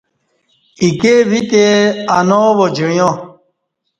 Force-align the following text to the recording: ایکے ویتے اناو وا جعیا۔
ایکے 0.81 1.13
ویتے 1.29 1.65
اناو 2.17 2.47
وا 2.57 2.67
جعیا۔ 2.75 3.09